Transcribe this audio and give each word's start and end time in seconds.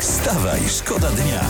Wstawaj, 0.00 0.60
szkoda 0.68 1.10
dnia. 1.10 1.40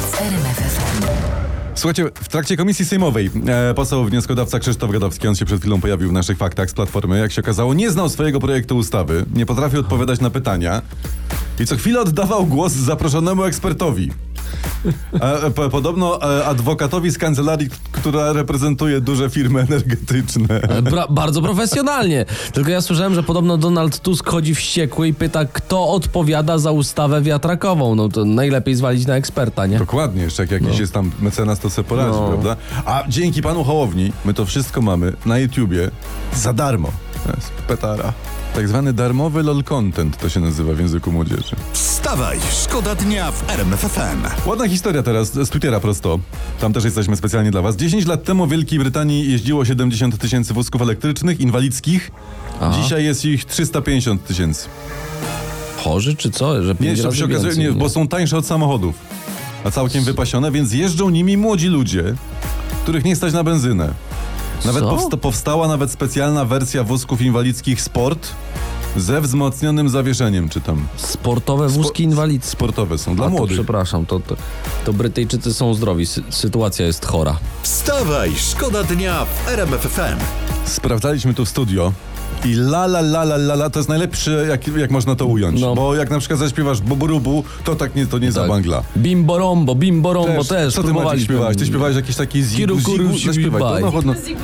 Słuchajcie, 1.74 2.04
w 2.14 2.28
trakcie 2.28 2.56
komisji 2.56 2.84
sejmowej 2.84 3.30
e, 3.46 3.74
poseł 3.74 4.04
wnioskodawca 4.04 4.58
Krzysztof 4.58 4.90
Gadowski, 4.90 5.28
on 5.28 5.34
się 5.34 5.44
przed 5.44 5.60
chwilą 5.60 5.80
pojawił 5.80 6.08
w 6.08 6.12
naszych 6.12 6.38
faktach 6.38 6.70
z 6.70 6.74
Platformy, 6.74 7.18
jak 7.18 7.32
się 7.32 7.42
okazało, 7.42 7.74
nie 7.74 7.90
znał 7.90 8.08
swojego 8.08 8.40
projektu 8.40 8.76
ustawy, 8.76 9.24
nie 9.34 9.46
potrafił 9.46 9.80
odpowiadać 9.80 10.20
na 10.20 10.30
pytania 10.30 10.82
i 11.60 11.66
co 11.66 11.76
chwilę 11.76 12.00
oddawał 12.00 12.46
głos 12.46 12.72
zaproszonemu 12.72 13.44
ekspertowi. 13.44 14.10
Po, 15.54 15.70
podobno 15.70 16.38
e, 16.40 16.46
adwokatowi 16.46 17.10
z 17.10 17.18
kancelarii, 17.18 17.68
która 17.92 18.32
reprezentuje 18.32 19.00
duże 19.00 19.30
firmy 19.30 19.60
energetyczne. 19.60 20.60
Bra- 20.82 21.06
bardzo 21.12 21.42
profesjonalnie. 21.42 22.24
Tylko 22.52 22.70
ja 22.70 22.80
słyszałem, 22.80 23.14
że 23.14 23.22
podobno 23.22 23.56
Donald 23.56 24.00
Tusk 24.00 24.28
chodzi 24.28 24.54
wściekły 24.54 25.08
i 25.08 25.14
pyta, 25.14 25.44
kto 25.44 25.88
odpowiada 25.88 26.58
za 26.58 26.70
ustawę 26.70 27.22
wiatrakową. 27.22 27.94
No 27.94 28.08
to 28.08 28.24
najlepiej 28.24 28.74
zwalić 28.74 29.06
na 29.06 29.16
eksperta, 29.16 29.66
nie? 29.66 29.78
Dokładnie, 29.78 30.22
jeszcze 30.22 30.42
jak 30.42 30.50
jakiś 30.50 30.78
jest 30.78 30.92
tam 30.92 31.10
mecenas, 31.20 31.60
to 31.60 31.70
sobie 31.70 31.88
poradzi, 31.88 32.18
No. 32.20 32.28
prawda? 32.28 32.56
A 32.84 33.04
dzięki 33.08 33.42
panu 33.42 33.64
Hołowni 33.64 34.12
my 34.24 34.34
to 34.34 34.44
wszystko 34.46 34.80
mamy 34.82 35.12
na 35.26 35.38
YouTubie 35.38 35.90
za 36.34 36.52
darmo. 36.52 36.88
To 37.26 37.32
jest 37.36 37.50
petara. 37.52 38.12
Tak 38.56 38.68
zwany 38.68 38.92
darmowy 38.92 39.42
lol 39.42 39.64
content 39.64 40.18
to 40.18 40.28
się 40.28 40.40
nazywa 40.40 40.72
w 40.72 40.78
języku 40.78 41.12
młodzieży. 41.12 41.56
Wstawaj, 41.72 42.38
szkoda 42.62 42.94
dnia 42.94 43.32
w 43.32 43.50
RMF 43.50 43.80
FM. 43.80 44.48
Ładna 44.48 44.68
historia 44.68 45.02
teraz 45.02 45.32
z 45.32 45.50
Twittera 45.50 45.80
prosto. 45.80 46.18
Tam 46.60 46.72
też 46.72 46.84
jesteśmy 46.84 47.16
specjalnie 47.16 47.50
dla 47.50 47.62
was. 47.62 47.76
10 47.76 48.06
lat 48.06 48.24
temu 48.24 48.46
w 48.46 48.50
Wielkiej 48.50 48.78
Brytanii 48.78 49.32
jeździło 49.32 49.64
70 49.64 50.18
tysięcy 50.18 50.54
wózków 50.54 50.82
elektrycznych, 50.82 51.40
inwalidzkich. 51.40 52.10
Aha. 52.60 52.78
Dzisiaj 52.82 53.04
jest 53.04 53.24
ich 53.24 53.44
350 53.44 54.26
tysięcy. 54.26 54.68
Chorzy 55.84 56.16
czy 56.16 56.30
co? 56.30 56.62
Że 56.62 56.74
Nie, 56.80 56.96
się 56.96 57.02
okazuje, 57.02 57.28
więcej, 57.28 57.58
nie, 57.58 57.72
bo 57.72 57.88
są 57.88 58.08
tańsze 58.08 58.36
od 58.36 58.46
samochodów. 58.46 58.94
A 59.64 59.70
całkiem 59.70 60.04
wypasione, 60.04 60.50
więc 60.50 60.72
jeżdżą 60.72 61.10
nimi 61.10 61.36
młodzi 61.36 61.68
ludzie, 61.68 62.14
których 62.82 63.04
nie 63.04 63.16
stać 63.16 63.32
na 63.32 63.44
benzynę. 63.44 64.05
Nawet 64.64 64.84
powsta- 64.84 65.16
powstała 65.16 65.68
nawet 65.68 65.90
specjalna 65.90 66.44
wersja 66.44 66.84
wózków 66.84 67.20
inwalidzkich 67.22 67.82
Sport 67.82 68.28
ze 68.96 69.20
wzmocnionym 69.20 69.88
zawieszeniem, 69.88 70.48
czy 70.48 70.60
tam. 70.60 70.86
Sportowe 70.96 71.68
wózki 71.68 72.02
inwalidzkie. 72.02 72.50
Sportowe 72.50 72.98
są 72.98 73.16
dla 73.16 73.26
A, 73.26 73.28
to 73.30 73.36
młodych. 73.36 73.56
przepraszam, 73.56 74.06
to, 74.06 74.20
to, 74.20 74.36
to 74.84 74.92
Brytyjczycy 74.92 75.54
są 75.54 75.74
zdrowi, 75.74 76.04
sy- 76.06 76.22
sytuacja 76.30 76.86
jest 76.86 77.06
chora. 77.06 77.38
Wstawaj, 77.62 78.32
szkoda 78.36 78.84
dnia 78.84 79.24
w 79.24 79.48
RMF 79.48 79.80
FM. 79.80 80.18
Sprawdzaliśmy 80.64 81.34
tu 81.34 81.44
w 81.44 81.48
studio 81.48 81.92
i 82.44 82.54
la 82.54 82.84
la 82.84 83.00
la 83.00 83.22
la 83.22 83.36
la 83.36 83.54
la 83.54 83.70
to 83.70 83.78
jest 83.78 83.88
najlepsze, 83.88 84.46
jak, 84.48 84.66
jak 84.68 84.90
można 84.90 85.14
to 85.16 85.26
ująć. 85.26 85.60
No. 85.60 85.74
Bo 85.74 85.94
jak 85.94 86.10
na 86.10 86.18
przykład 86.18 86.40
zaśpiewasz 86.40 86.80
buburubu, 86.80 87.44
to 87.64 87.76
tak 87.76 87.94
nie, 87.94 88.06
to 88.06 88.18
nie 88.18 88.32
za 88.32 88.40
Tak. 88.40 88.48
bangla. 88.50 88.82
Bimborombo, 88.96 89.74
bimborombo 89.74 90.44
też, 90.44 90.74
Co 90.74 90.82
ty 90.82 90.92
Maciek 90.92 91.20
śpiewałeś? 91.20 91.56
Ty 91.56 91.66
śpiewałeś 91.66 91.96
jakiś 91.96 92.16
taki 92.16 92.42
zigu, 92.42 92.78
zigu, 92.78 93.18
zaśpiewaj 93.26 93.82
no, 93.82 93.92
no. 94.04 94.14
Zigu. 94.14 94.40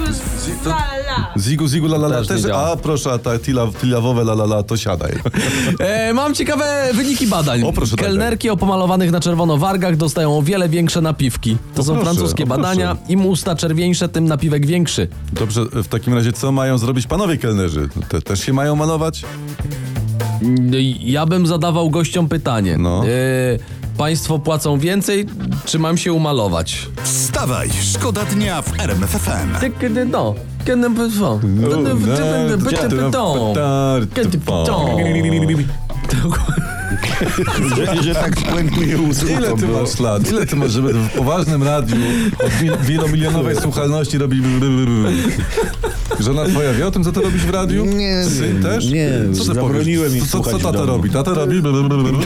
Zigu, 1.39 1.69
zigu, 1.69 1.87
la 1.87 1.97
la 1.97 2.07
la 2.09 2.19
Też 2.25 2.43
też, 2.43 2.53
a 2.55 2.77
proszę, 2.77 3.13
a 3.13 3.19
ta 3.19 3.39
tila, 3.39 3.67
tilawowe 3.81 4.23
la 4.23 4.33
la 4.33 4.45
la, 4.45 4.63
to 4.63 4.77
siadaj. 4.77 5.13
E, 5.79 6.13
mam 6.13 6.35
ciekawe 6.35 6.91
wyniki 6.95 7.27
badań. 7.27 7.63
O, 7.63 7.73
proszę, 7.73 7.97
tak, 7.97 8.07
Kelnerki 8.07 8.51
o 8.51 8.57
pomalowanych 8.57 9.11
na 9.11 9.21
czerwono 9.21 9.57
wargach 9.59 9.97
dostają 9.97 10.39
o 10.39 10.43
wiele 10.43 10.69
większe 10.69 11.01
napiwki. 11.01 11.57
To 11.75 11.81
O, 11.83 11.85
są 11.85 11.95
proszę, 11.95 12.11
francuskie 12.11 12.47
badania. 12.47 12.97
Im 13.09 13.27
usta 13.27 13.57
czerwieńsze, 13.57 14.09
tym 14.09 14.25
napiwek 14.25 14.67
większy. 14.67 15.09
Dobrze, 15.33 15.65
w 15.65 15.89
takim 15.89 16.15
razie 16.15 16.33
co 16.33 16.53
mają 16.53 16.79
zrobić 16.79 17.07
panowie 17.07 17.37
kelnerzy? 17.37 17.89
Te 18.09 18.23
też 18.23 18.41
się 18.41 18.53
mają 18.53 18.77
malować? 18.77 19.25
No 20.43 20.77
Ja 21.01 21.27
bym 21.27 21.47
zadawał 21.47 21.91
gościom 21.91 22.29
pytanie. 22.29 22.79
No. 22.79 23.05
E, 23.07 23.09
państwo 23.99 24.39
płacą 24.39 24.79
więcej, 24.79 25.27
czy 25.65 25.79
mam 25.79 25.97
się 25.99 26.13
umalować? 26.13 26.89
Wstawaj, 27.03 27.71
szkoda 27.93 28.25
dnia 28.25 28.63
w 28.63 28.81
RMF 28.81 29.11
FM. 29.11 29.61
Ty, 29.61 29.71
kiedy 29.81 30.05
no. 30.05 30.35
Kiedy 30.65 30.91
pytą. 32.97 33.55
Kiedy 34.15 34.39
pytą. 34.39 34.85
Że, 37.77 38.03
że 38.03 38.15
tak 38.15 38.35
puentuje 38.37 38.99
usłuch. 38.99 39.31
Ile 39.31 39.57
ty 39.57 39.69
masz 39.69 40.01
lat? 40.01 40.31
Ile 40.31 40.47
ty 40.47 40.57
masz, 40.57 40.71
żeby 40.73 40.93
w 40.93 41.09
poważnym 41.11 41.63
radiu 41.63 41.97
o 42.45 42.49
wi- 42.63 42.87
wielomilionowej 42.87 43.57
słuchalności 43.57 44.19
robić... 44.19 44.43
Żona 46.21 46.45
twoja 46.45 46.73
wie 46.73 46.87
o 46.87 46.91
tym, 46.91 47.05
co 47.05 47.13
ty 47.13 47.21
robisz 47.21 47.47
w 47.47 47.51
radiu? 47.51 47.85
Nie, 47.85 48.25
Syn 48.25 48.63
też? 48.63 48.91
nie, 48.91 49.11
Co 49.33 49.39
ty 49.41 49.47
zabroniłem 49.47 50.11
powiesz? 50.11 50.29
Co, 50.31 50.41
co, 50.41 50.51
co 50.51 50.59
tata 50.59 50.85
robi? 50.85 51.11
Tata 51.11 51.35
robi 51.35 51.63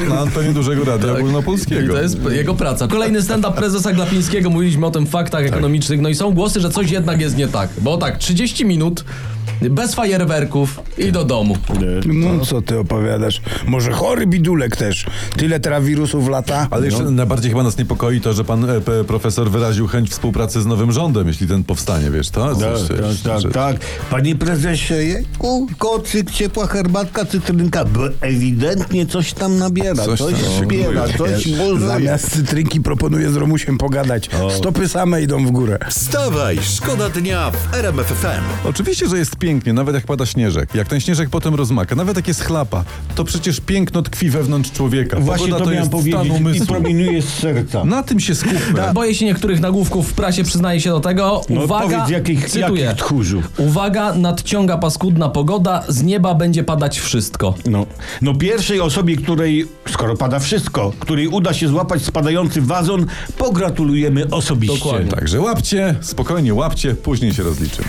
na 0.09 0.19
antenie 0.21 0.53
dużego 0.53 0.85
radia 0.85 1.13
ogólnopolskiego. 1.13 1.95
To 1.95 2.03
jest 2.03 2.19
jego 2.31 2.55
praca. 2.55 2.89
Kolejny 2.89 3.23
stand-up 3.23 3.57
prezesa 3.57 3.93
Glapińskiego. 3.93 4.51
Mówiliśmy 4.51 4.87
o 4.87 4.91
tym 4.91 5.07
faktach 5.07 5.43
ekonomicznych. 5.47 6.01
No 6.01 6.09
i 6.09 6.15
są 6.15 6.31
głosy, 6.35 6.61
że 6.61 6.71
coś 6.71 6.91
jednak 6.91 7.21
jest 7.21 7.37
nie 7.37 7.49
tak. 7.49 7.71
Bo 7.81 7.97
tak, 7.97 8.19
30 8.19 8.65
minut, 8.65 9.05
bez 9.71 9.95
fajerwerków 9.95 10.81
i 10.99 11.13
do 11.13 11.25
domu. 11.25 11.57
No 12.07 12.45
co 12.47 12.63
ty 12.63 12.79
opowiadasz? 12.79 13.41
Może 13.67 13.93
chory 13.93 14.27
bidulek 14.27 14.77
też. 14.77 15.07
Tyle 15.37 15.61
teraz 15.61 15.85
wirusów 15.85 16.29
lata. 16.29 16.69
Ale 16.71 16.87
jeszcze 16.87 17.03
No. 17.03 17.11
najbardziej 17.11 17.51
chyba 17.51 17.63
nas 17.63 17.79
niepokoi 17.79 18.21
to, 18.21 18.33
że 18.33 18.45
pan 18.45 18.71
e, 18.71 18.81
p, 18.81 19.05
profesor 19.05 19.51
wyraził 19.51 19.87
chęć 19.87 20.11
współpracy 20.11 20.63
z 20.63 20.67
nowym 20.67 20.93
rządem, 20.93 21.29
jeśli 21.29 21.49
ten 21.49 21.65
powstanie, 21.65 22.11
wiesz, 22.11 22.31
to? 22.31 22.55
Tak, 22.57 22.59
tak, 23.25 23.43
tak, 23.43 23.53
tak. 23.53 23.77
Panie 24.11 24.37
prezesie, 24.37 24.95
jejku, 24.95 25.67
kocyk, 25.79 26.31
ciepła 26.31 26.67
herbatka, 26.67 27.25
cytrynka, 27.25 27.85
bo 27.85 28.01
ewidentnie 28.21 29.07
coś 29.07 29.33
tam 29.33 29.59
nabiera, 29.59 30.05
Coś 30.05 30.19
coś, 30.19 30.33
tam 30.35 30.65
śpiewa, 30.65 31.09
coś 31.19 31.49
buzuje. 31.49 31.81
Zamiast 31.89 32.31
cytrynki 32.31 32.81
proponuję 32.81 33.31
z 33.31 33.37
Romusiem 33.37 33.79
pogadać. 33.79 34.31
Stopy 34.57 34.89
same 34.89 35.23
idą 35.23 35.47
w 35.47 35.51
górę. 35.51 35.79
Wstawaj, 35.91 36.59
szkoda 36.63 37.09
dnia 37.09 37.51
w 37.51 37.75
RMF 37.75 38.07
FM. 38.07 38.69
Oczywiście, 38.69 39.09
że 39.09 39.19
jest 39.19 39.36
pięknie, 39.39 39.73
nawet 39.73 39.95
jak 39.95 40.05
pada 40.05 40.27
śnieżek. 40.27 40.75
Jak 40.75 40.89
ten 40.89 41.01
śnieżek 41.01 41.31
potem 41.31 41.55
rozmaka, 41.55 41.95
nawet 41.95 42.17
jak 42.17 42.29
jest 42.29 42.45
chlapa, 42.45 42.85
to 43.15 43.25
przecież 43.25 43.61
piękno 43.61 44.03
tkwi 44.03 44.31
wewnątrz 44.31 44.73
człowieka. 44.73 45.21
Właśnie 45.21 45.47
Pogoda 45.47 45.59
to 45.59 45.65
to 45.65 45.71
miałem 45.71 45.83
jest 45.83 45.93
powiedzieć 45.93 46.33
stan 46.43 46.55
i 46.55 46.67
promieniuje 46.67 47.23
z 47.23 47.29
serca. 47.29 47.85
Na 47.85 48.03
tym 48.03 48.21
się 48.21 48.35
skupmy. 48.35 48.83
Boję 48.95 49.15
się 49.15 49.25
niektórych 49.25 49.61
nagłówków 49.61 50.11
w 50.11 50.13
prasie, 50.13 50.45
przyznaję 50.45 50.81
się 50.81 50.91
do 50.91 51.01
tego. 51.01 51.41
No 51.49 51.65
Uwaga, 51.65 51.85
powiedz, 51.85 52.11
jakich- 52.11 52.51
cytuję. 52.51 52.85
jakich 52.85 53.05
tchórzu? 53.05 53.43
Uwaga, 53.59 54.15
nadciąga 54.15 54.79
paskudna 54.79 55.29
pogoda, 55.29 55.83
z 55.89 56.03
nieba 56.03 56.35
będzie 56.35 56.65
padać 56.65 57.01
wszystko. 57.01 57.55
No, 57.71 57.87
no 58.23 58.35
pierwszej 58.35 58.81
osobie, 58.81 59.17
której, 59.17 59.67
skoro 59.91 60.17
pada 60.17 60.39
wszystko, 60.39 60.93
której 60.99 61.29
uda 61.29 61.55
się 61.55 61.69
złapać 61.69 62.03
spadający 62.05 62.63
wazon, 62.63 63.07
pogratulujemy 63.39 64.31
osobiście. 64.31 64.79
Dokładnie. 64.79 65.11
Także 65.11 65.41
łapcie, 65.41 65.95
spokojnie 66.01 66.55
łapcie, 66.55 66.95
później 66.95 67.35
się 67.35 67.43
rozliczymy. 67.43 67.89